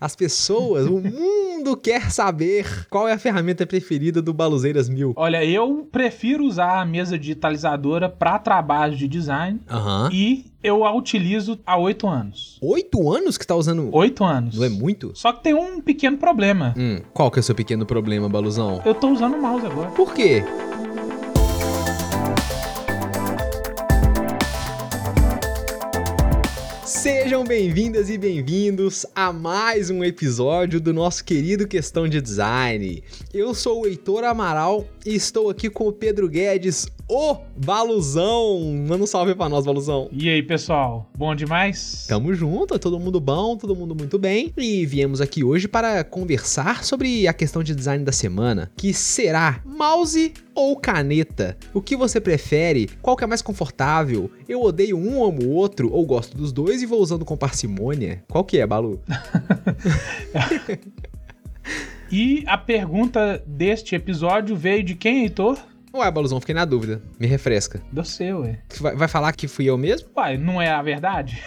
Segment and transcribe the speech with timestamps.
[0.00, 5.12] As pessoas, o mundo quer saber qual é a ferramenta preferida do Baluzeiras Mil.
[5.14, 10.08] Olha, eu prefiro usar a mesa digitalizadora para trabalho de design Aham.
[10.10, 12.58] e eu a utilizo há oito anos.
[12.62, 13.94] Oito anos que tá usando.
[13.94, 14.56] Oito anos.
[14.56, 15.12] Não é muito?
[15.14, 16.74] Só que tem um pequeno problema.
[16.78, 18.80] Hum, qual que é o seu pequeno problema, Baluzão?
[18.86, 19.90] Eu tô usando o mouse agora.
[19.90, 20.42] Por quê?
[27.30, 33.04] Sejam bem-vindas e bem-vindos a mais um episódio do nosso querido Questão de Design.
[33.32, 38.60] Eu sou o Heitor Amaral e estou aqui com o Pedro Guedes, o Baluzão.
[38.86, 40.08] Manda um salve pra nós, Baluzão.
[40.12, 41.10] E aí, pessoal?
[41.18, 42.06] Bom demais?
[42.06, 44.52] Tamo junto, todo mundo bom, todo mundo muito bem.
[44.56, 49.60] E viemos aqui hoje para conversar sobre a questão de design da semana, que será
[49.64, 51.58] mouse ou caneta?
[51.74, 52.88] O que você prefere?
[53.02, 54.30] Qual que é mais confortável?
[54.48, 58.22] Eu odeio um ou o outro, ou gosto dos dois e vou usando com parcimônia?
[58.30, 59.00] Qual que é, Balu?
[62.12, 65.56] E a pergunta deste episódio veio de quem, Heitor?
[65.92, 67.02] Ué, Baluzão, fiquei na dúvida.
[67.18, 67.82] Me refresca.
[67.90, 68.60] Do seu, ué.
[68.80, 70.08] Vai, vai falar que fui eu mesmo?
[70.16, 71.42] Uai, não é a verdade?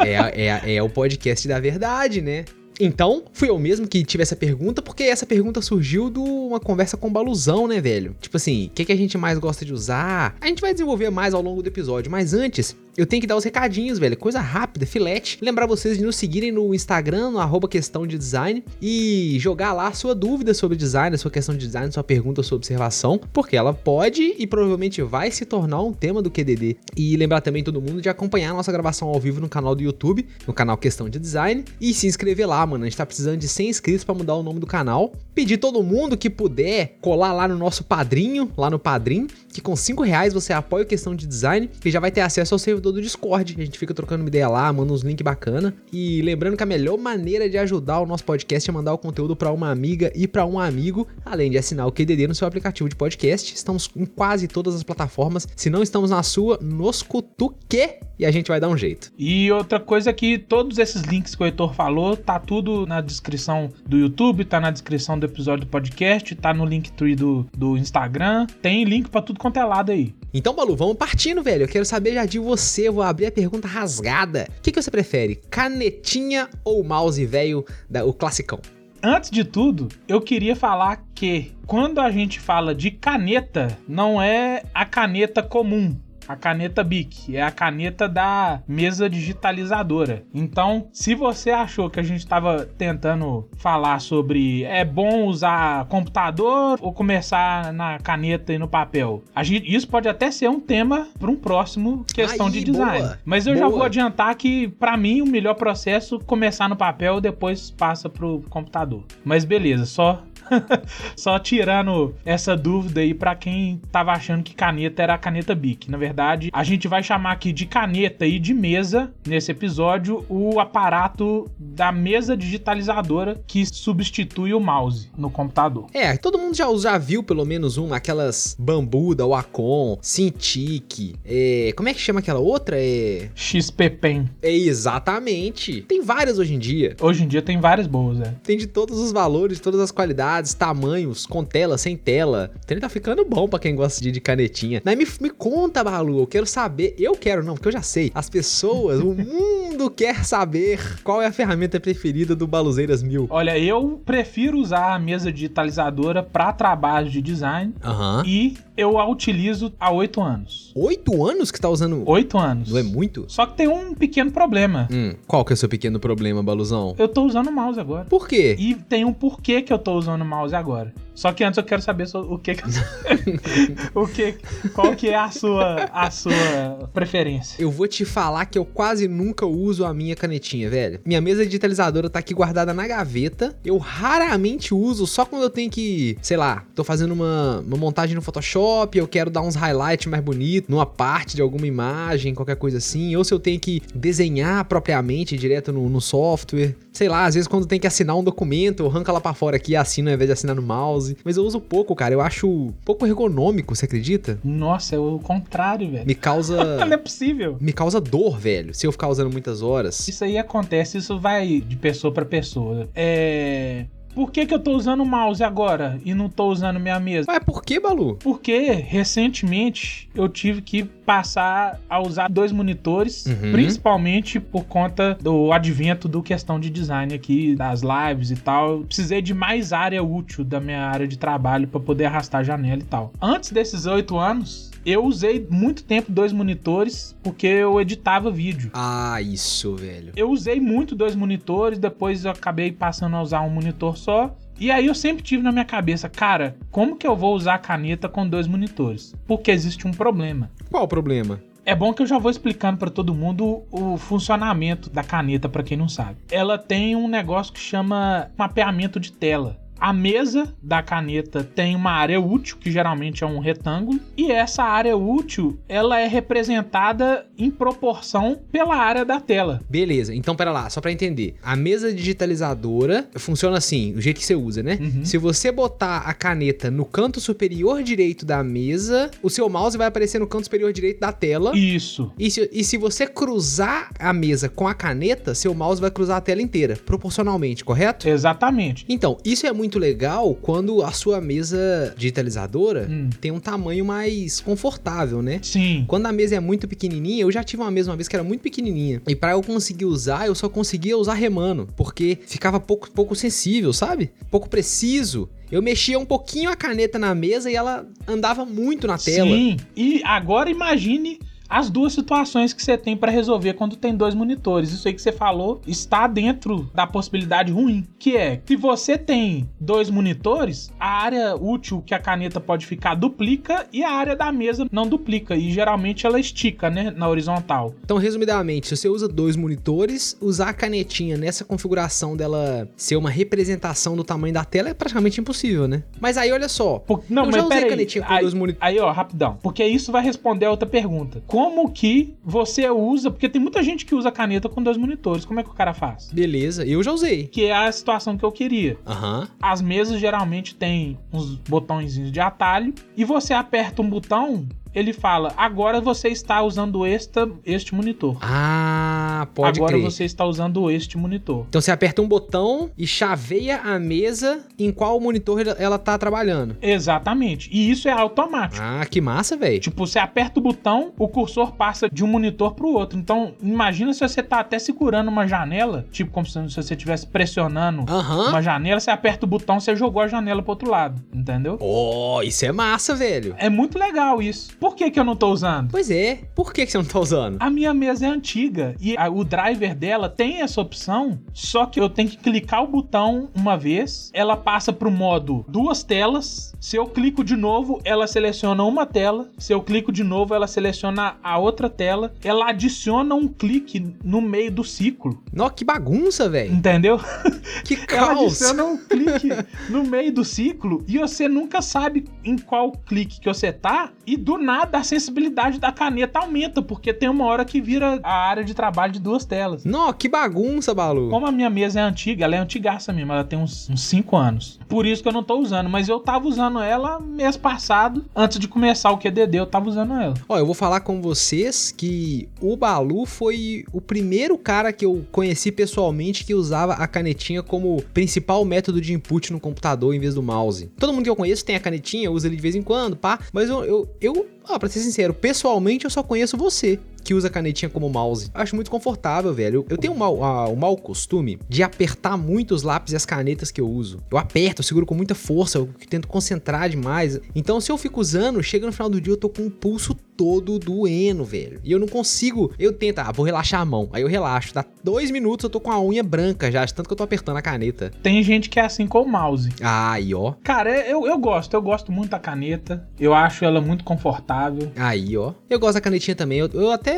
[0.00, 2.44] É, é, é o podcast da verdade, né?
[2.80, 6.96] Então, fui eu mesmo que tive essa pergunta, porque essa pergunta surgiu de uma conversa
[6.96, 8.16] com o Baluzão, né, velho?
[8.20, 10.36] Tipo assim, o que, que a gente mais gosta de usar?
[10.40, 13.36] A gente vai desenvolver mais ao longo do episódio, mas antes, eu tenho que dar
[13.36, 14.16] os recadinhos, velho.
[14.16, 15.38] Coisa rápida, filete.
[15.40, 19.92] Lembrar vocês de nos seguirem no Instagram, no arroba questão de design, e jogar lá
[19.92, 24.34] sua dúvida sobre design, sua questão de design, sua pergunta, sua observação, porque ela pode
[24.38, 26.76] e provavelmente vai se tornar um tema do QDD.
[26.96, 29.82] E lembrar também todo mundo de acompanhar a nossa gravação ao vivo no canal do
[29.82, 32.84] YouTube, no canal Questão de Design, e se inscrever lá, mano.
[32.84, 35.12] A gente tá precisando de 100 inscritos para mudar o nome do canal.
[35.34, 39.76] Pedir todo mundo que puder colar lá no nosso padrinho, lá no Padrim, que com
[39.76, 42.92] 5 reais você apoia o Questão de Design, que já vai ter acesso ao servidor
[42.92, 43.54] do Discord.
[43.58, 45.74] A gente fica trocando uma ideia lá, manda uns links bacana.
[45.92, 49.36] E lembrando que a melhor maneira de ajudar o nosso podcast é mandar o conteúdo
[49.36, 52.88] para uma amiga e para um amigo, além de assinar o QDD no seu aplicativo
[52.88, 53.54] de podcast.
[53.54, 55.46] Estamos em quase todas as plataformas.
[55.54, 59.12] Se não estamos na sua, nos cutuque e a gente vai dar um jeito.
[59.18, 63.00] E outra coisa é que todos esses links que o Heitor falou, tá tudo na
[63.00, 67.76] descrição do YouTube, tá na descrição do episódio do podcast, tá no Linktree do, do
[67.76, 70.14] Instagram, tem link pra tudo quanto é lado aí.
[70.32, 71.64] Então, Balu, vamos partindo, velho.
[71.64, 72.88] Eu quero saber já de você.
[72.88, 74.46] Vou abrir a pergunta rasgada.
[74.58, 75.40] O que, que você prefere?
[75.50, 77.64] Canetinha ou mouse velho,
[78.06, 78.60] o classicão?
[79.02, 84.62] Antes de tudo, eu queria falar que quando a gente fala de caneta, não é
[84.72, 85.98] a caneta comum.
[86.28, 90.24] A caneta Bic é a caneta da mesa digitalizadora.
[90.32, 96.78] Então, se você achou que a gente estava tentando falar sobre é bom usar computador
[96.80, 101.08] ou começar na caneta e no papel, a gente, isso pode até ser um tema
[101.18, 102.98] para um próximo questão Aí, de design.
[103.02, 103.78] boa, Mas eu já boa.
[103.78, 108.08] vou adiantar que para mim o melhor processo é começar no papel e depois passa
[108.08, 109.04] pro computador.
[109.24, 110.22] Mas beleza, só
[111.16, 115.90] só tirando essa dúvida aí pra quem tava achando que caneta era a caneta Bic.
[115.90, 120.60] Na verdade, a gente vai chamar aqui de caneta e de mesa nesse episódio o
[120.60, 125.86] aparato da mesa digitalizadora que substitui o mouse no computador.
[125.92, 131.72] É, todo mundo já, já viu pelo menos um, aquelas bambu da Wacom, Cintiq, é,
[131.76, 132.76] como é que chama aquela outra?
[132.78, 134.28] É, XP Pen.
[134.42, 135.82] é exatamente.
[135.82, 136.96] Tem várias hoje em dia.
[137.00, 138.34] Hoje em dia tem várias boas, né?
[138.42, 142.50] Tem de todos os valores, todas as qualidades, tamanhos, com tela, sem tela.
[142.64, 144.82] Então ele tá ficando bom pra quem gosta de, de canetinha.
[144.84, 146.94] Mas me, me conta, Balu, eu quero saber.
[146.98, 148.10] Eu quero, não, porque eu já sei.
[148.14, 153.26] As pessoas, o mundo quer saber qual é a ferramenta preferida do Baluzeiras Mil.
[153.30, 158.22] Olha, eu prefiro usar a mesa digitalizadora para trabalho de design Aham.
[158.26, 160.72] e eu a utilizo há oito anos.
[160.74, 162.02] Oito anos que tá usando.
[162.08, 162.70] Oito anos.
[162.70, 163.24] Não é muito?
[163.28, 164.88] Só que tem um pequeno problema.
[164.90, 166.94] Hum, qual que é o seu pequeno problema, Baluzão?
[166.98, 168.06] Eu tô usando o mouse agora.
[168.06, 168.56] Por quê?
[168.58, 170.92] E tem um porquê que eu tô usando o mouse agora.
[171.14, 172.52] Só que antes eu quero saber o que,
[173.94, 174.34] o que
[174.72, 177.60] qual que é a sua a sua preferência.
[177.62, 181.00] Eu vou te falar que eu quase nunca uso a minha canetinha, velho.
[181.04, 183.56] Minha mesa digitalizadora tá aqui guardada na gaveta.
[183.64, 188.14] Eu raramente uso, só quando eu tenho que, sei lá, tô fazendo uma, uma montagem
[188.14, 192.56] no Photoshop, eu quero dar uns highlights mais bonitos numa parte de alguma imagem, qualquer
[192.56, 193.14] coisa assim.
[193.16, 196.74] Ou se eu tenho que desenhar propriamente direto no, no software.
[196.92, 199.56] Sei lá, às vezes quando tem que assinar um documento, eu arranco ela pra fora
[199.56, 201.01] aqui e assino ao invés de assinar no mouse.
[201.24, 202.14] Mas eu uso pouco, cara.
[202.14, 204.38] Eu acho pouco ergonômico, você acredita?
[204.44, 206.06] Nossa, é o contrário, velho.
[206.06, 206.76] Me causa.
[206.84, 207.56] Não é possível.
[207.60, 210.06] me causa dor, velho, se eu ficar usando muitas horas.
[210.08, 212.88] Isso aí acontece, isso vai de pessoa pra pessoa.
[212.94, 213.86] É.
[214.14, 217.26] por que, que eu tô usando o mouse agora e não tô usando minha mesa?
[217.28, 218.16] Mas por que, Balu?
[218.22, 223.52] Porque recentemente eu tive que passar a usar dois monitores, Uhum.
[223.52, 228.70] principalmente por conta do advento do questão de design aqui, das lives e tal.
[228.78, 232.44] Eu precisei de mais área útil da minha área de trabalho para poder arrastar a
[232.44, 233.12] janela e tal.
[233.20, 238.70] Antes desses oito anos, eu usei muito tempo dois monitores porque eu editava vídeo.
[238.74, 240.12] Ah, isso, velho.
[240.16, 244.34] Eu usei muito dois monitores, depois eu acabei passando a usar um monitor só.
[244.58, 247.58] E aí eu sempre tive na minha cabeça, cara, como que eu vou usar a
[247.58, 249.14] caneta com dois monitores?
[249.26, 250.50] Porque existe um problema.
[250.70, 251.40] Qual o problema?
[251.64, 255.62] É bom que eu já vou explicando pra todo mundo o funcionamento da caneta, pra
[255.62, 256.16] quem não sabe.
[256.30, 259.61] Ela tem um negócio que chama mapeamento de tela.
[259.82, 264.62] A mesa da caneta tem uma área útil, que geralmente é um retângulo, e essa
[264.62, 269.60] área útil, ela é representada em proporção pela área da tela.
[269.68, 271.34] Beleza, então pera lá, só pra entender.
[271.42, 274.78] A mesa digitalizadora funciona assim, o jeito que você usa, né?
[274.80, 275.04] Uhum.
[275.04, 279.88] Se você botar a caneta no canto superior direito da mesa, o seu mouse vai
[279.88, 281.58] aparecer no canto superior direito da tela.
[281.58, 282.12] Isso.
[282.16, 286.18] E se, e se você cruzar a mesa com a caneta, seu mouse vai cruzar
[286.18, 288.08] a tela inteira, proporcionalmente, correto?
[288.08, 288.86] Exatamente.
[288.88, 293.10] Então, isso é muito legal quando a sua mesa digitalizadora Hum.
[293.20, 295.40] tem um tamanho mais confortável, né?
[295.42, 295.84] Sim.
[295.88, 298.22] Quando a mesa é muito pequenininha, eu já tive uma mesa uma vez que era
[298.24, 299.02] muito pequenininha.
[299.06, 303.72] E pra eu conseguir usar, eu só conseguia usar remando, porque ficava pouco, pouco sensível,
[303.72, 304.10] sabe?
[304.30, 305.28] Pouco preciso.
[305.50, 309.28] Eu mexia um pouquinho a caneta na mesa e ela andava muito na tela.
[309.30, 309.56] Sim.
[309.76, 311.18] E agora imagine
[311.52, 314.72] as duas situações que você tem pra resolver quando tem dois monitores.
[314.72, 319.48] Isso aí que você falou está dentro da possibilidade ruim, que é se você tem
[319.60, 324.30] dois monitores, a área útil que a caneta pode ficar duplica e a área da
[324.32, 327.74] mesa não duplica e geralmente ela estica, né, na horizontal.
[327.84, 333.10] Então, resumidamente, se você usa dois monitores, usar a canetinha nessa configuração dela ser uma
[333.10, 335.82] representação do tamanho da tela é praticamente impossível, né?
[336.00, 336.78] Mas aí, olha só.
[336.78, 337.70] Por- Não, eu mas já usei peraí.
[337.70, 338.62] canetinha com aí, dois monitores.
[338.62, 339.38] aí, ó, rapidão.
[339.42, 341.22] Porque isso vai responder a outra pergunta.
[341.26, 341.41] Como
[341.72, 343.10] que você usa?
[343.10, 345.24] Porque tem muita gente que usa caneta com dois monitores.
[345.24, 346.10] Como é que o cara faz?
[346.12, 347.26] Beleza, eu já usei.
[347.26, 348.78] Que é a situação que eu queria.
[348.86, 349.28] Aham.
[349.40, 355.32] As mesas geralmente têm uns botõezinhos de atalho e você aperta um botão, ele fala:
[355.36, 358.16] agora você está usando esta, este monitor.
[358.20, 359.84] Ah, pode agora crer.
[359.84, 361.44] você está usando este monitor.
[361.48, 365.96] Então você aperta um botão e chaveia a mesa em qual monitor ela- ela tá
[365.98, 366.56] trabalhando.
[366.62, 367.48] Exatamente.
[367.52, 368.62] E isso é automático.
[368.64, 369.60] Ah, que massa, velho.
[369.60, 372.98] Tipo, você aperta o botão, o cursor passa de um monitor pro outro.
[372.98, 377.84] Então, imagina se você tá até segurando uma janela, tipo como se você estivesse pressionando
[377.88, 378.28] Aham.
[378.30, 381.56] uma janela, você aperta o botão, você jogou a janela pro outro lado, entendeu?
[381.60, 383.34] Oh, isso é massa, velho.
[383.38, 384.56] É muito legal isso.
[384.62, 385.70] Por que que eu não tô usando?
[385.72, 386.20] Pois é.
[386.36, 387.36] Por que, que você não tá usando?
[387.40, 391.80] A minha mesa é antiga e a- o driver dela tem essa opção, só que
[391.80, 396.52] eu tenho que clicar o botão uma vez, ela passa pro modo duas telas.
[396.60, 399.28] Se eu clico de novo, ela seleciona uma tela.
[399.36, 402.14] Se eu clico de novo, ela seleciona a outra tela.
[402.22, 406.54] Ela adiciona um clique no meio do ciclo, Nó, que bagunça, velho.
[406.54, 407.00] entendeu?
[407.64, 408.26] Que Ela caos.
[408.42, 409.28] adiciona um clique
[409.68, 413.90] no meio do ciclo e você nunca sabe em qual clique que você tá.
[414.06, 418.12] E do nada a sensibilidade da caneta aumenta, porque tem uma hora que vira a
[418.12, 419.64] área de trabalho de duas telas.
[419.64, 421.10] Nó, que bagunça, Balu.
[421.10, 424.60] Como a minha mesa é antiga, ela é antigaça mesmo, ela tem uns 5 anos.
[424.68, 428.38] Por isso que eu não tô usando, mas eu tava usando ela mês passado, antes
[428.38, 430.14] de começar o QDD, eu tava usando ela.
[430.28, 435.04] Ó, eu vou falar com vocês que o Balu foi o primeiro cara que eu
[435.10, 440.14] conheci pessoalmente que usava a canetinha como principal método de input no computador em vez
[440.14, 440.70] do mouse.
[440.78, 443.18] Todo mundo que eu conheço tem a canetinha, usa ele de vez em quando, pá.
[443.32, 447.28] Mas eu, eu, eu ó, pra ser sincero, pessoalmente eu só conheço você que usa
[447.28, 448.30] a canetinha como mouse.
[448.34, 449.66] Eu acho muito confortável, velho.
[449.68, 453.06] Eu tenho um mau, ah, um mau costume de apertar muito os lápis e as
[453.06, 453.98] canetas que eu uso.
[454.10, 457.20] Eu aperto, eu seguro com muita força, eu tento concentrar demais.
[457.34, 459.94] Então, se eu fico usando, chega no final do dia eu tô com o pulso
[460.16, 461.60] todo doendo, velho.
[461.64, 462.52] E eu não consigo.
[462.58, 463.88] Eu tento, ah, vou relaxar a mão.
[463.92, 464.54] Aí eu relaxo.
[464.54, 467.02] Dá dois minutos eu tô com a unha branca já, de tanto que eu tô
[467.02, 467.90] apertando a caneta.
[468.02, 469.50] Tem gente que é assim com o mouse.
[469.60, 470.34] Aí, ó.
[470.42, 472.86] Cara, eu, eu gosto, eu gosto muito da caneta.
[472.98, 474.70] Eu acho ela muito confortável.
[474.76, 475.32] Aí, ó.
[475.48, 476.38] Eu gosto da canetinha também.
[476.38, 476.91] Eu, eu até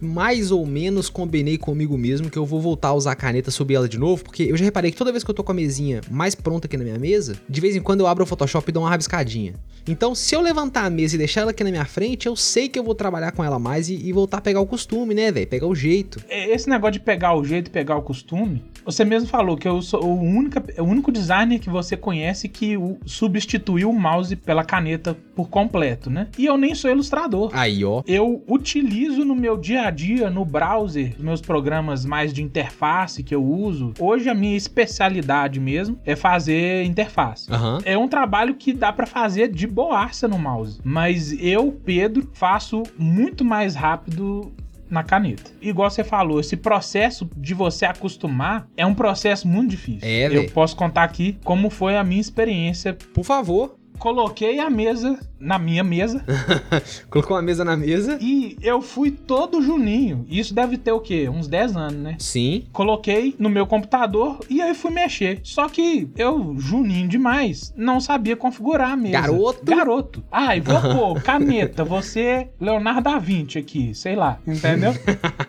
[0.00, 3.74] mais ou menos combinei comigo mesmo que eu vou voltar a usar a caneta sob
[3.74, 5.54] ela de novo, porque eu já reparei que toda vez que eu tô com a
[5.54, 8.68] mesinha mais pronta aqui na minha mesa, de vez em quando eu abro o Photoshop
[8.68, 9.54] e dou uma rabiscadinha.
[9.88, 12.68] Então, se eu levantar a mesa e deixar ela aqui na minha frente, eu sei
[12.68, 15.32] que eu vou trabalhar com ela mais e, e voltar a pegar o costume, né,
[15.32, 15.46] velho?
[15.46, 16.22] Pegar o jeito.
[16.28, 19.68] É, Esse negócio de pegar o jeito e pegar o costume, Você mesmo falou que
[19.68, 24.34] eu sou o, única, o único designer que você conhece que o, substituiu o mouse
[24.34, 26.26] pela caneta por completo, né?
[26.36, 27.50] E eu nem sou ilustrador.
[27.52, 28.02] Aí, ó.
[28.06, 33.34] Eu utilizo no meu dia a dia, no browser, meus programas mais de interface que
[33.34, 33.92] eu uso.
[33.98, 37.52] Hoje a minha especialidade mesmo é fazer interface.
[37.52, 37.78] Aham.
[37.84, 40.80] É um trabalho que dá pra fazer de boaça no mouse.
[40.82, 44.52] Mas eu, Pedro, faço muito mais rápido
[44.90, 45.50] na caneta.
[45.62, 50.00] Igual você falou, esse processo de você acostumar é um processo muito difícil.
[50.02, 52.92] É, Eu posso contar aqui como foi a minha experiência.
[53.14, 53.79] Por favor.
[54.00, 56.24] Coloquei a mesa na minha mesa
[57.08, 58.18] Colocou uma mesa na mesa.
[58.20, 60.26] e eu fui todo juninho.
[60.28, 61.28] Isso deve ter o quê?
[61.28, 62.16] Uns 10 anos, né?
[62.18, 62.64] Sim.
[62.72, 65.40] Coloquei no meu computador e aí fui mexer.
[65.42, 69.20] Só que eu, juninho demais, não sabia configurar a mesa.
[69.20, 69.64] Garoto.
[69.64, 70.24] Garoto.
[70.32, 74.92] Ah, e vou pôr caneta, você, Leonardo da Vinci aqui, sei lá, entendeu?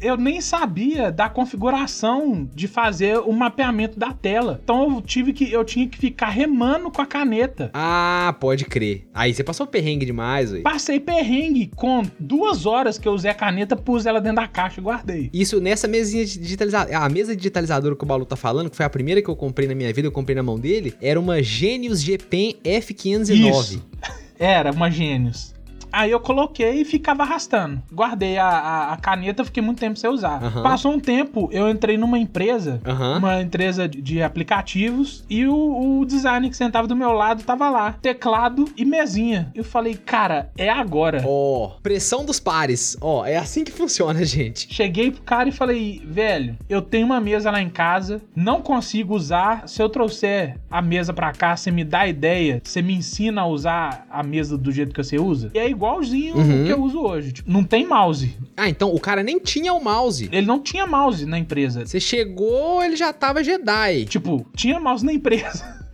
[0.00, 4.60] Eu nem sabia da configuração de fazer o mapeamento da tela.
[4.62, 7.70] Então eu tive que eu tinha que ficar remando com a caneta.
[7.74, 9.06] Ah, pode crer.
[9.12, 10.62] Aí você passou perrengue demais, velho.
[10.62, 14.80] Passei perrengue com duas horas que eu usei a caneta, pus ela dentro da caixa
[14.80, 15.30] e guardei.
[15.32, 16.98] Isso nessa mesinha digitalizadora.
[16.98, 19.68] A mesa digitalizadora que o Balu tá falando, que foi a primeira que eu comprei
[19.68, 23.50] na minha vida, eu comprei na mão dele, era uma Genius GPen F509.
[23.50, 23.88] Isso.
[24.38, 25.52] Era uma Gênios.
[25.92, 27.82] Aí eu coloquei e ficava arrastando.
[27.92, 30.42] Guardei a, a, a caneta, fiquei muito tempo sem usar.
[30.42, 30.62] Aham.
[30.62, 33.18] Passou um tempo, eu entrei numa empresa, Aham.
[33.18, 37.68] uma empresa de- de aplicativos, e o, o designer que sentava do meu lado tava
[37.70, 39.50] lá, teclado e mesinha.
[39.54, 41.22] Eu falei, cara, é agora.
[41.26, 42.96] Ó, pressão dos pares.
[43.00, 44.72] Ó, é assim que funciona, gente.
[44.72, 49.14] Cheguei pro cara e falei, velho, eu tenho uma mesa lá em casa, não consigo
[49.14, 49.68] usar.
[49.68, 53.46] Se eu trouxer a mesa pra cá, você me dá ideia, você me ensina a
[53.46, 55.50] usar a mesa do jeito que você usa.
[55.54, 56.62] E é igualzinho Uhum.
[56.62, 57.32] o que eu uso hoje.
[57.32, 58.36] Tipo, não tem mouse.
[58.56, 60.28] Ah, então o cara nem tinha o mouse.
[60.32, 61.86] Ele não tinha mouse na empresa.
[61.86, 64.04] Você chegou, ele já tava Jedi.
[64.06, 65.78] Tipo, tinha mouse na empresa.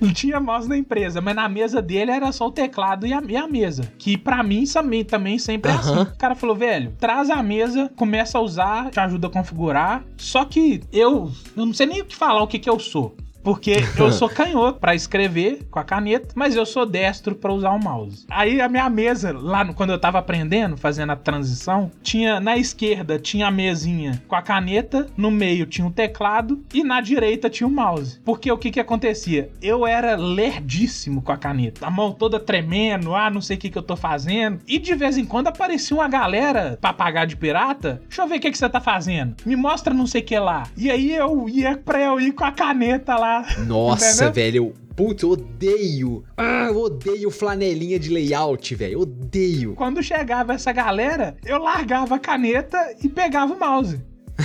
[0.00, 3.22] Não tinha mouse na empresa, mas na mesa dele era só o teclado e a,
[3.28, 3.92] e a mesa.
[3.98, 5.92] Que pra mim também, também sempre é assim.
[6.00, 10.04] O cara falou, velho, traz a mesa, começa a usar, te ajuda a configurar.
[10.16, 13.14] Só que eu, eu não sei nem o que falar o que, que eu sou.
[13.42, 17.70] Porque eu sou canhoto pra escrever com a caneta, mas eu sou destro pra usar
[17.70, 18.24] o mouse.
[18.30, 22.56] Aí a minha mesa, lá no- quando eu tava aprendendo, fazendo a transição, tinha na
[22.56, 27.50] esquerda tinha a mesinha com a caneta, no meio tinha o teclado e na direita
[27.50, 28.20] tinha o mouse.
[28.24, 29.50] Porque o que que acontecia?
[29.60, 33.70] Eu era lerdíssimo com a caneta, a mão toda tremendo, ah, não sei o que
[33.70, 34.60] que eu tô fazendo.
[34.66, 38.02] E de vez em quando aparecia uma galera papagaio de pirata.
[38.08, 39.36] Deixa eu ver o que que você tá fazendo.
[39.46, 40.64] Me mostra não sei o que lá.
[40.76, 43.31] E aí eu ia pra eu ir com a caneta lá.
[43.66, 44.56] Nossa, velho.
[44.56, 46.22] eu- Putz, eu odeio.
[46.36, 49.00] Ah, eu odeio flanelinha de layout, velho.
[49.00, 49.74] Odeio.
[49.74, 53.98] Quando chegava essa galera, eu largava a caneta e pegava o mouse.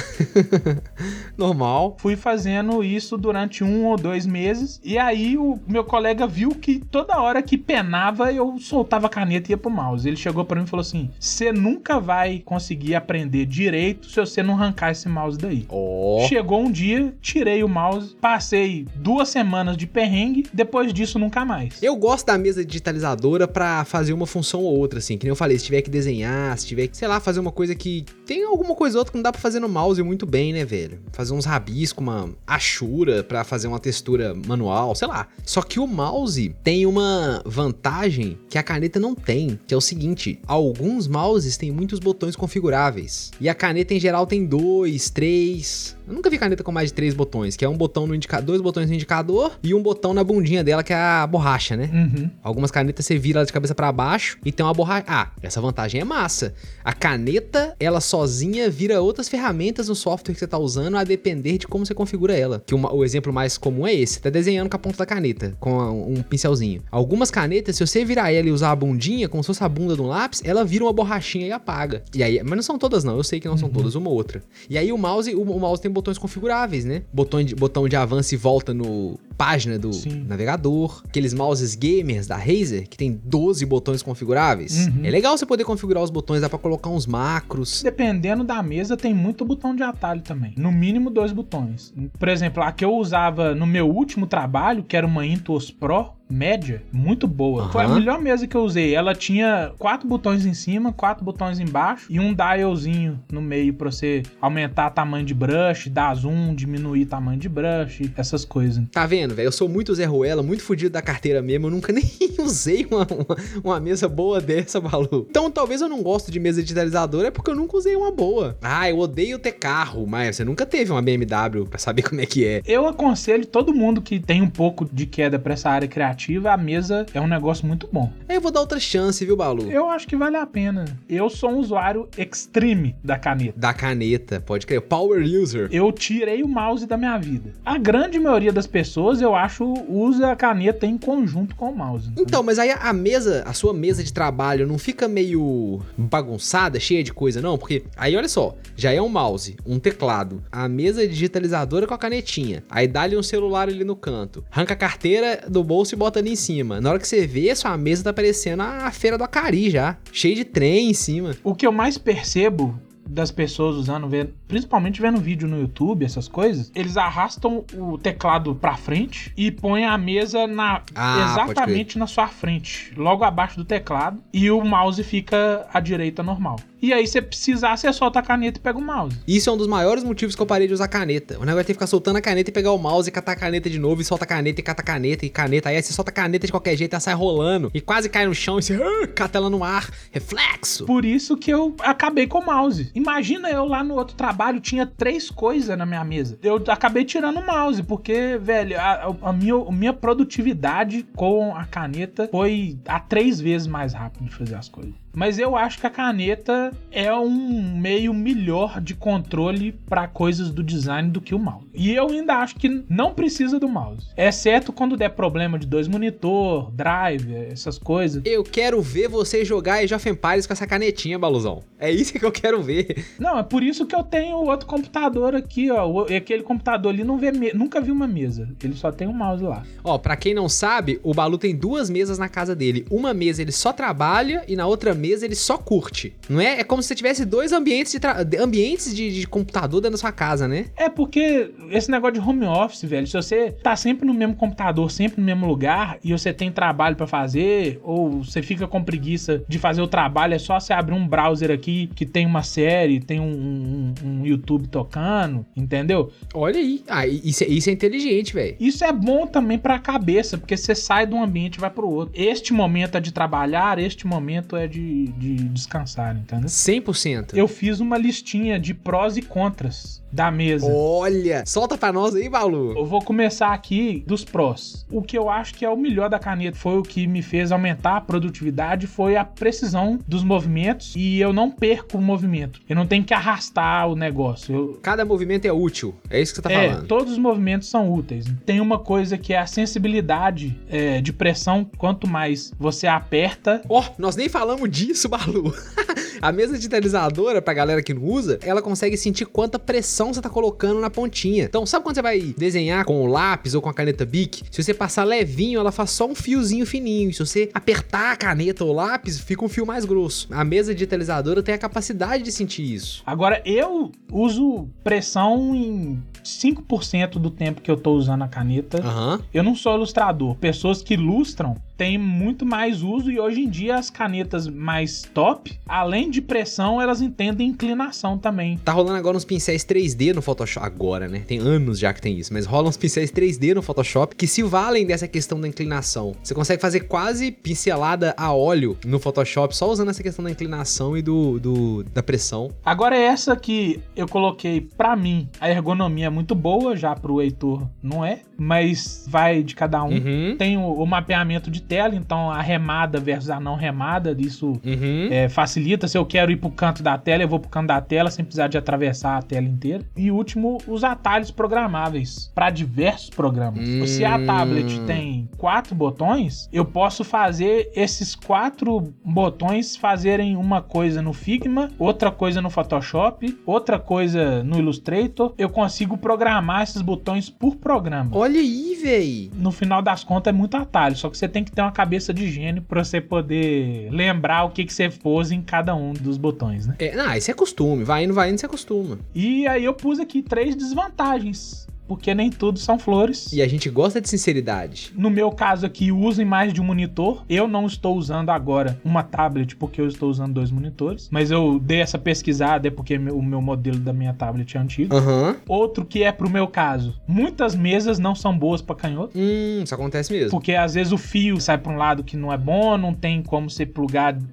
[1.37, 1.97] Normal.
[1.99, 4.79] Fui fazendo isso durante um ou dois meses.
[4.83, 9.51] E aí o meu colega viu que toda hora que penava, eu soltava a caneta
[9.51, 10.07] e ia pro mouse.
[10.07, 14.41] Ele chegou pra mim e falou assim: Você nunca vai conseguir aprender direito se você
[14.41, 15.65] não arrancar esse mouse daí.
[15.69, 16.25] Ó.
[16.27, 21.81] Chegou um dia, tirei o mouse, passei duas semanas de perrengue, depois disso nunca mais.
[21.81, 25.17] Eu gosto da mesa digitalizadora pra fazer uma função ou outra, assim.
[25.17, 27.51] Que nem eu falei, se tiver que desenhar, se tiver que, sei lá, fazer uma
[27.51, 28.05] coisa que.
[28.25, 30.63] Tem alguma coisa ou outra que não dá pra fazer no mouse muito bem, né,
[30.63, 30.99] velho?
[31.11, 35.27] Fazer uns rabiscos, uma achura pra fazer uma textura manual, sei lá.
[35.45, 39.81] Só que o mouse tem uma vantagem que a caneta não tem, que é o
[39.81, 43.31] seguinte: alguns mouses têm muitos botões configuráveis.
[43.39, 45.96] E a caneta em geral tem dois, três.
[46.07, 48.45] Eu nunca vi caneta com mais de três botões, que é um botão no indicador,
[48.45, 51.89] dois botões no indicador e um botão na bundinha dela, que é a borracha, né?
[51.93, 52.29] Uhum.
[52.41, 55.03] Algumas canetas você vira ela de cabeça pra baixo e tem uma borracha.
[55.07, 56.53] Ah, essa vantagem é massa.
[56.83, 61.57] A caneta, ela sozinha vira outras ferramentas no software que você tá usando a depender
[61.57, 62.63] de como você configura ela.
[62.65, 65.55] Que uma- o exemplo mais comum é esse: tá desenhando com a ponta da caneta,
[65.59, 66.81] com a- um pincelzinho.
[66.89, 69.95] Algumas canetas, se você virar ela e usar a bundinha, como se fosse a bunda
[69.95, 72.03] de um lápis, ela vira uma borrachinha e apaga.
[72.15, 73.17] E aí, mas não são todas, não.
[73.17, 74.41] Eu sei que não são todas, uma ou outra.
[74.69, 77.03] E aí o mouse, o, o mouse tem botões configuráveis, né?
[77.11, 80.25] Botão de, botão de avanço e volta no página do Sim.
[80.27, 81.01] navegador.
[81.05, 84.87] Aqueles mouses gamers da Razer, que tem 12 botões configuráveis.
[84.87, 85.01] Uhum.
[85.03, 87.83] É legal você poder configurar os botões, dá pra colocar uns macros.
[87.83, 90.53] Dependendo da mesa, tem muito botão de atalho também.
[90.57, 91.93] No mínimo, dois botões.
[92.17, 96.16] Por exemplo, a que eu usava no meu último trabalho, que era uma Intuos Pro
[96.29, 97.69] média, muito boa.
[97.71, 98.93] Foi a melhor mesa que eu usei.
[98.93, 103.91] Ela tinha quatro botões em cima, quatro botões embaixo e um dialzinho no meio pra
[103.91, 108.83] você aumentar tamanho de brush, dar zoom, diminuir tamanho de brush, essas coisas.
[108.91, 109.37] Tá vendo?
[109.37, 109.47] velho?
[109.47, 111.67] Eu sou muito Zé Ruela, muito fudido da carteira mesmo.
[111.67, 112.03] Eu nunca nem
[112.39, 115.27] usei uma, uma, uma, mesa boa dessa, Balu.
[115.29, 118.57] Então talvez eu não gosto de mesa digitalizadora, é porque eu nunca usei uma boa.
[118.61, 122.25] Ah, eu odeio ter carro, mas você nunca teve uma BMW pra saber como é
[122.25, 122.61] que é.
[122.65, 126.16] Eu aconselho todo mundo que tem um pouco de queda pra essa área criativa,
[126.47, 128.11] a mesa é um negócio muito bom.
[128.27, 129.69] Eu vou dar outra chance, viu, Balu?
[129.71, 130.85] Eu acho que vale a pena.
[131.09, 133.59] Eu sou um usuário extreme da caneta.
[133.59, 134.81] Da caneta, pode crer.
[134.81, 135.69] Power user.
[135.71, 137.53] Eu tirei o mouse da minha vida.
[137.65, 142.11] A grande maioria das pessoas, eu acho, usa a caneta em conjunto com o mouse.
[142.17, 147.03] Então, mas aí a mesa, a sua mesa de trabalho não fica meio bagunçada, cheia
[147.03, 147.57] de coisa, não?
[147.57, 151.97] Porque aí olha só, já é um mouse, um teclado, a mesa digitalizadora com a
[151.97, 152.63] canetinha.
[152.69, 154.43] Aí dá-lhe um celular ali no canto.
[154.51, 156.79] Arranca a carteira do bolso e bota ali em cima.
[156.79, 159.97] Na hora que você vê, sua mesa tá parecendo a feira do Acari já.
[160.11, 161.35] Cheio de trem em cima.
[161.43, 164.09] O que eu mais percebo das pessoas usando,
[164.47, 169.85] principalmente vendo vídeo no YouTube, essas coisas, eles arrastam o teclado pra frente e põem
[169.85, 175.03] a mesa na ah, exatamente na sua frente, logo abaixo do teclado, e o mouse
[175.03, 176.57] fica à direita normal.
[176.81, 179.17] E aí, se precisar, você solta a caneta e pega o mouse.
[179.27, 181.35] Isso é um dos maiores motivos que eu parei de usar caneta.
[181.39, 183.31] O negócio é ter que ficar soltando a caneta e pegar o mouse e catar
[183.31, 185.69] a caneta de novo, e solta a caneta e cata a caneta e caneta.
[185.69, 188.35] Aí você solta a caneta de qualquer jeito, ela sai rolando e quase cai no
[188.35, 189.89] chão e você uh, cata ela no ar.
[190.11, 190.85] Reflexo.
[190.85, 192.91] Por isso que eu acabei com o mouse.
[192.93, 196.37] Imagina eu lá no outro trabalho, tinha três coisas na minha mesa.
[196.43, 201.65] Eu acabei tirando o mouse, porque, velho, a, a, minha, a minha produtividade com a
[201.65, 204.93] caneta foi a três vezes mais rápido de fazer as coisas.
[205.17, 210.61] Mas eu acho que a caneta é um meio melhor de controle para coisas do
[210.61, 211.65] design do que o mouse.
[211.73, 215.87] E eu ainda acho que não precisa do mouse, exceto quando der problema de dois
[215.87, 218.21] monitor, drive, essas coisas.
[218.27, 221.63] Eu quero ver você jogar Age of Empires com essa canetinha, baluzão.
[221.79, 223.03] É isso que eu quero ver.
[223.17, 226.05] Não, é por isso que eu tenho outro computador aqui, ó.
[226.15, 228.47] Aquele computador ali não vê nunca vi uma mesa.
[228.63, 229.63] Ele só tem um mouse lá.
[229.83, 232.85] Ó, para quem não sabe, o Balu tem duas mesas na casa dele.
[232.91, 236.13] Uma mesa ele só trabalha e na outra mesa mesa ele só curte.
[236.29, 236.59] Não é?
[236.59, 240.11] É como se você tivesse dois ambientes de, ambientes de, de, computador dentro da sua
[240.11, 240.65] casa, né?
[240.75, 244.91] É porque esse negócio de home office, velho, se você tá sempre no mesmo computador,
[244.91, 249.43] sempre no mesmo lugar, e você tem trabalho para fazer, ou você fica com preguiça
[249.47, 252.99] de fazer o trabalho, é só você abrir um browser aqui que tem uma série,
[252.99, 256.11] tem um, um, um YouTube tocando, entendeu?
[256.33, 256.83] Olha aí.
[256.87, 258.55] Ah, isso, é, isso é inteligente, velho.
[258.59, 261.89] Isso é bom também pra cabeça, porque você sai de um ambiente e vai pro
[261.89, 262.13] outro.
[262.15, 266.47] Este momento é de trabalhar, este momento é de de, descansar, entendeu?
[266.47, 267.35] 100%.
[267.35, 270.67] Eu fiz uma listinha de prós e contras da mesa.
[270.69, 272.77] Olha, solta pra nós aí, Balu.
[272.77, 274.85] Eu vou começar aqui dos prós.
[274.89, 277.51] O que eu acho que é o melhor da caneta foi o que me fez
[277.51, 282.61] aumentar a produtividade, foi a precisão dos movimentos e eu não perco o movimento.
[282.67, 284.55] Eu não tenho que arrastar o negócio.
[284.55, 284.79] Eu...
[284.81, 286.87] Cada movimento é útil, é isso que você tá é, falando.
[286.87, 288.25] todos os movimentos são úteis.
[288.45, 293.61] Tem uma coisa que é a sensibilidade é, de pressão, quanto mais você aperta...
[293.69, 295.53] Ó, oh, nós nem falamos disso isso, Balu?
[296.21, 300.29] a mesa digitalizadora, pra galera que não usa, ela consegue sentir quanta pressão você tá
[300.29, 301.45] colocando na pontinha.
[301.45, 304.43] Então, sabe quando você vai desenhar com o lápis ou com a caneta Bic?
[304.51, 307.13] Se você passar levinho, ela faz só um fiozinho fininho.
[307.13, 310.27] Se você apertar a caneta ou o lápis, fica um fio mais grosso.
[310.31, 313.01] A mesa digitalizadora tem a capacidade de sentir isso.
[313.05, 318.81] Agora, eu uso pressão em 5% do tempo que eu tô usando a caneta.
[318.81, 319.19] Uhum.
[319.33, 320.35] Eu não sou ilustrador.
[320.35, 325.57] Pessoas que ilustram têm muito mais uso e hoje em dia as canetas mais top,
[325.67, 328.57] além de pressão, elas entendem inclinação também.
[328.57, 330.65] Tá rolando agora uns pincéis 3D no Photoshop.
[330.65, 331.23] Agora, né?
[331.25, 334.43] Tem anos já que tem isso, mas rolam uns pincéis 3D no Photoshop que se
[334.43, 336.15] valem dessa questão da inclinação.
[336.23, 340.97] Você consegue fazer quase pincelada a óleo no Photoshop só usando essa questão da inclinação
[340.97, 342.51] e do, do da pressão.
[342.65, 348.03] Agora essa que eu coloquei para mim, a ergonomia muito boa, já pro Heitor não
[348.03, 349.93] é, mas vai de cada um.
[349.93, 350.35] Uhum.
[350.37, 355.07] Tem o, o, mapeamento de tela, então a remada versus a não remada, isso uhum.
[355.11, 355.87] é, facilita.
[355.87, 358.23] Se eu quero ir pro canto da tela, eu vou pro canto da tela sem
[358.23, 359.83] precisar de atravessar a tela inteira.
[359.95, 363.67] E último, os atalhos programáveis para diversos programas.
[363.67, 363.85] Hum.
[363.85, 371.01] Se a tablet tem quatro botões, eu posso fazer esses quatro botões fazerem uma coisa
[371.01, 375.33] no Figma, outra coisa no Photoshop, outra coisa no Illustrator.
[375.37, 378.11] Eu consigo programar esses botões por programa.
[378.13, 379.31] Olha aí, véi.
[379.33, 382.13] No final das contas é muito atalho, só que você tem que ter uma cabeça
[382.13, 386.17] de gênio para você poder lembrar o que, que você pôs em cada um dos
[386.17, 386.75] botões, né?
[386.79, 387.83] É, não, isso é costume.
[387.83, 388.99] Vai indo, vai indo, você acostuma.
[389.13, 393.31] E aí eu pus aqui três desvantagens porque nem tudo são flores.
[393.31, 394.91] E a gente gosta de sinceridade.
[394.95, 397.23] No meu caso aqui, usem mais de um monitor.
[397.29, 401.59] Eu não estou usando agora uma tablet porque eu estou usando dois monitores, mas eu
[401.59, 404.95] dei essa pesquisada é porque o meu modelo da minha tablet é antigo.
[404.95, 405.35] Uhum.
[405.47, 409.17] Outro que é pro meu caso, muitas mesas não são boas para canhoto.
[409.17, 410.31] Hum, isso acontece mesmo.
[410.31, 413.23] Porque às vezes o fio sai para um lado que não é bom, não tem
[413.23, 414.27] como ser plugado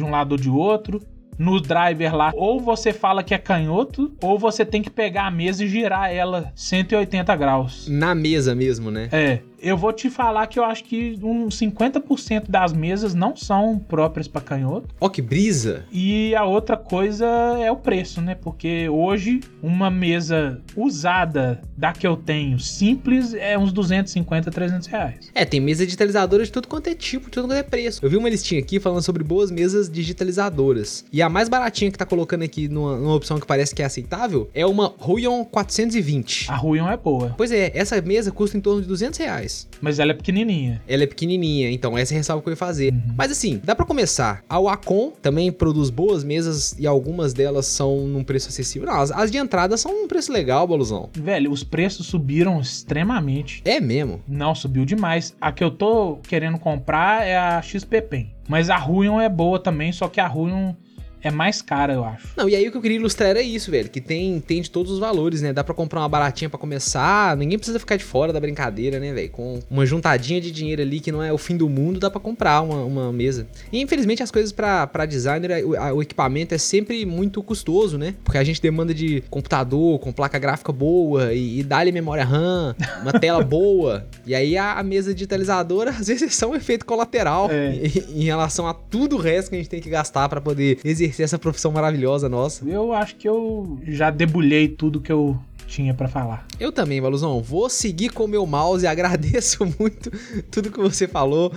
[0.00, 1.00] de um lado ou de outro
[1.38, 5.30] no driver lá, ou você fala que é canhoto, ou você tem que pegar a
[5.30, 7.88] mesa e girar ela 180 graus.
[7.88, 9.08] Na mesa mesmo, né?
[9.10, 13.78] É eu vou te falar que eu acho que uns 50% das mesas não são
[13.78, 14.94] próprias para canhoto.
[15.00, 15.84] Ó, oh, que brisa!
[15.92, 17.26] E a outra coisa
[17.60, 18.34] é o preço, né?
[18.34, 25.30] Porque hoje uma mesa usada da que eu tenho, simples, é uns 250, 300 reais.
[25.34, 28.00] É, tem mesa digitalizadora de tudo quanto é tipo, de tudo quanto é preço.
[28.02, 31.04] Eu vi uma listinha aqui falando sobre boas mesas digitalizadoras.
[31.12, 33.84] E a mais baratinha que tá colocando aqui numa, numa opção que parece que é
[33.84, 36.50] aceitável é uma Ruion 420.
[36.50, 37.34] A Ruion é boa.
[37.36, 39.68] Pois é, essa mesa custa em torno de 200 reais reais.
[39.80, 40.82] Mas ela é pequenininha.
[40.86, 42.92] Ela é pequenininha, então essa é a ressalva que eu ia fazer.
[42.92, 43.14] Uhum.
[43.16, 44.44] Mas assim, dá para começar.
[44.48, 48.86] A Wacom também produz boas mesas e algumas delas são num preço acessível.
[48.86, 51.08] Não, as, as de entrada são num preço legal, Boluzão.
[51.14, 53.62] Velho, os preços subiram extremamente.
[53.64, 54.22] É mesmo?
[54.28, 55.34] Não, subiu demais.
[55.40, 58.34] A que eu tô querendo comprar é a XP Pen.
[58.48, 60.74] Mas a Ruion é boa também, só que a Ruion
[61.22, 62.28] é mais cara, eu acho.
[62.36, 64.70] Não, e aí o que eu queria ilustrar era isso, velho, que tem, tem de
[64.70, 65.52] todos os valores, né?
[65.52, 69.12] Dá para comprar uma baratinha para começar, ninguém precisa ficar de fora da brincadeira, né,
[69.12, 69.30] velho?
[69.30, 72.20] Com uma juntadinha de dinheiro ali que não é o fim do mundo, dá para
[72.20, 73.46] comprar uma, uma mesa.
[73.72, 78.14] E infelizmente as coisas para designer, o, o, equipamento é sempre muito custoso, né?
[78.24, 82.74] Porque a gente demanda de computador com placa gráfica boa e, e dá-lhe memória RAM,
[83.02, 84.06] uma tela boa.
[84.26, 87.74] E aí a, a, mesa digitalizadora às vezes é só um efeito colateral é.
[87.76, 90.78] em, em relação a tudo o resto que a gente tem que gastar para poder
[90.84, 92.64] exercer exercer essa profissão maravilhosa nossa.
[92.66, 96.46] Eu acho que eu já debulhei tudo que eu tinha para falar.
[96.58, 97.42] Eu também, Valuzão.
[97.42, 100.10] Vou seguir com o meu mouse e agradeço muito
[100.50, 101.52] tudo que você falou.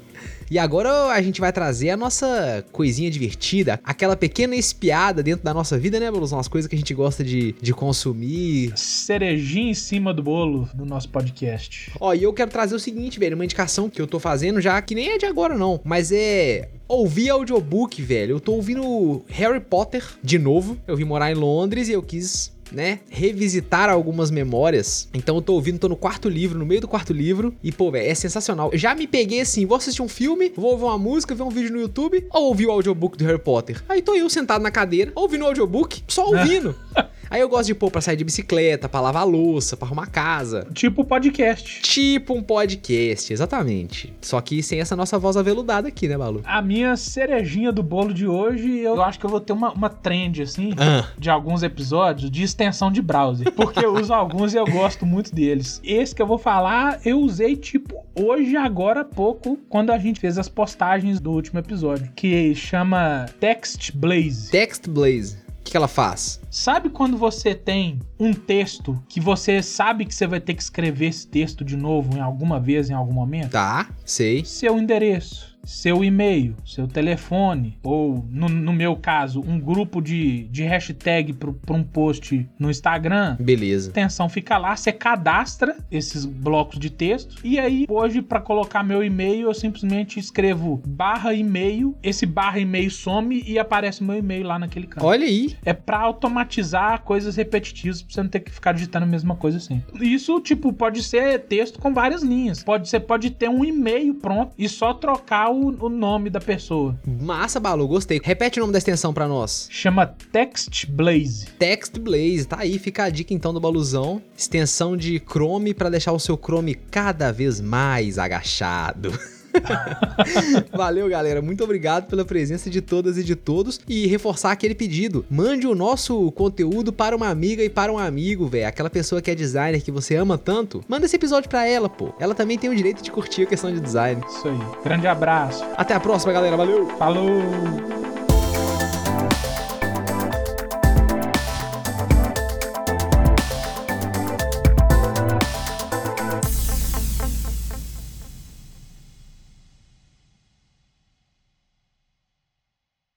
[0.51, 5.53] E agora a gente vai trazer a nossa coisinha divertida, aquela pequena espiada dentro da
[5.53, 6.37] nossa vida, né, Boluzão?
[6.39, 8.73] As coisas que a gente gosta de, de consumir.
[8.75, 11.93] Cerejinha em cima do bolo do nosso podcast.
[11.97, 14.81] Ó, e eu quero trazer o seguinte, velho, uma indicação que eu tô fazendo já,
[14.81, 18.35] que nem é de agora não, mas é ouvir audiobook, velho.
[18.35, 20.77] Eu tô ouvindo Harry Potter de novo.
[20.85, 25.09] Eu vim morar em Londres e eu quis né, revisitar algumas memórias.
[25.13, 27.91] Então eu tô ouvindo, tô no quarto livro, no meio do quarto livro, e pô,
[27.91, 28.69] velho, é sensacional.
[28.71, 31.49] Eu já me peguei assim, vou assistir um filme, vou ouvir uma música, ver um
[31.49, 33.83] vídeo no YouTube, ou ouvir o audiobook do Harry Potter.
[33.87, 36.75] Aí tô eu sentado na cadeira, ouvindo o audiobook, só ouvindo.
[37.31, 40.67] Aí eu gosto de pôr pra sair de bicicleta, pra lavar louça, pra arrumar casa.
[40.73, 41.81] Tipo podcast.
[41.81, 44.13] Tipo um podcast, exatamente.
[44.19, 46.41] Só que sem essa nossa voz aveludada aqui, né, Balu?
[46.43, 49.89] A minha cerejinha do bolo de hoje, eu acho que eu vou ter uma, uma
[49.89, 51.07] trend, assim, ah.
[51.17, 53.49] de alguns episódios de extensão de browser.
[53.53, 55.79] Porque eu uso alguns e eu gosto muito deles.
[55.85, 60.19] Esse que eu vou falar, eu usei, tipo, hoje, agora há pouco, quando a gente
[60.19, 64.51] fez as postagens do último episódio, que chama Text Blaze.
[64.51, 66.39] Text Blaze que, ela faz?
[66.49, 71.07] Sabe quando você tem um texto que você sabe que você vai ter que escrever
[71.07, 73.51] esse texto de novo em alguma vez, em algum momento?
[73.51, 74.43] Tá, sei.
[74.43, 80.63] Seu endereço seu e-mail, seu telefone, ou no, no, meu caso, um grupo de, de
[80.63, 83.37] hashtag para um post no Instagram.
[83.39, 83.89] Beleza.
[83.89, 87.35] A atenção fica lá, você cadastra esses blocos de texto.
[87.43, 92.89] E aí, hoje, para colocar meu e-mail, eu simplesmente escrevo barra e-mail, esse barra e-mail
[92.89, 95.05] some e aparece meu e-mail lá naquele campo.
[95.05, 95.55] Olha aí.
[95.63, 99.59] É para automatizar coisas repetitivas, pra você não ter que ficar digitando a mesma coisa
[99.59, 100.13] sempre.
[100.13, 102.63] Isso, tipo, pode ser texto com várias linhas.
[102.63, 106.97] Pode, você pode ter um e-mail pronto e só trocar o, o nome da pessoa.
[107.05, 108.19] Massa, Balu, gostei.
[108.23, 109.67] Repete o nome da extensão para nós.
[109.69, 111.47] Chama Text Blaze.
[111.59, 114.21] Text Blaze, tá aí, fica a dica então do Baluzão.
[114.37, 119.11] Extensão de Chrome para deixar o seu Chrome cada vez mais agachado.
[120.71, 121.41] Valeu, galera.
[121.41, 123.79] Muito obrigado pela presença de todas e de todos.
[123.87, 128.47] E reforçar aquele pedido: mande o nosso conteúdo para uma amiga e para um amigo,
[128.47, 128.67] velho.
[128.67, 130.83] Aquela pessoa que é designer que você ama tanto.
[130.87, 132.13] Manda esse episódio para ela, pô.
[132.19, 134.21] Ela também tem o direito de curtir a questão de design.
[134.27, 134.59] Isso aí.
[134.83, 135.63] Grande abraço.
[135.75, 136.57] Até a próxima, galera.
[136.57, 136.87] Valeu.
[136.97, 138.10] Falou.